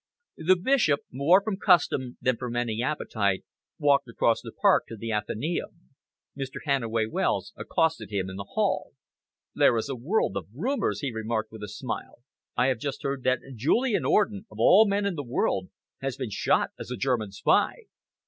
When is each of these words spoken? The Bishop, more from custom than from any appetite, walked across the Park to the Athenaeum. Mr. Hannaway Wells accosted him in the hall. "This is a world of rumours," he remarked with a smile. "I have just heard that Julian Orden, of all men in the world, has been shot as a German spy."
The 0.39 0.55
Bishop, 0.55 1.01
more 1.11 1.43
from 1.43 1.57
custom 1.57 2.17
than 2.19 2.35
from 2.37 2.55
any 2.55 2.81
appetite, 2.81 3.43
walked 3.77 4.07
across 4.07 4.41
the 4.41 4.51
Park 4.51 4.87
to 4.87 4.95
the 4.97 5.11
Athenaeum. 5.11 5.91
Mr. 6.35 6.55
Hannaway 6.65 7.05
Wells 7.05 7.53
accosted 7.55 8.09
him 8.09 8.27
in 8.27 8.35
the 8.35 8.47
hall. 8.55 8.93
"This 9.53 9.69
is 9.83 9.89
a 9.89 9.95
world 9.95 10.35
of 10.37 10.47
rumours," 10.55 11.01
he 11.01 11.11
remarked 11.13 11.51
with 11.51 11.61
a 11.61 11.67
smile. 11.67 12.17
"I 12.57 12.65
have 12.65 12.79
just 12.79 13.03
heard 13.03 13.21
that 13.25 13.41
Julian 13.53 14.03
Orden, 14.03 14.47
of 14.49 14.57
all 14.59 14.87
men 14.87 15.05
in 15.05 15.13
the 15.13 15.23
world, 15.23 15.69
has 15.99 16.17
been 16.17 16.31
shot 16.31 16.71
as 16.79 16.89
a 16.89 16.97
German 16.97 17.29
spy." 17.31 17.83